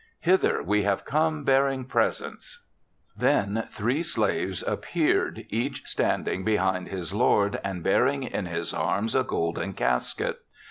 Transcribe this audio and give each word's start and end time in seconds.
Hither 0.21 0.63
we 0.63 0.81
have 0.81 1.05
come 1.05 1.43
bearing 1.43 1.85
presents/ 1.85 2.63
"Then 3.15 3.67
three 3.69 4.01
slaves 4.01 4.63
appeared, 4.63 5.45
each 5.49 5.83
standing 5.85 6.43
behind 6.43 6.87
his 6.87 7.13
lord 7.13 7.59
and 7.63 7.83
bearing 7.83 8.23
in 8.23 8.47
his 8.47 8.73
arms 8.73 9.13
a 9.13 9.21
golden 9.21 9.73
casket. 9.73 10.39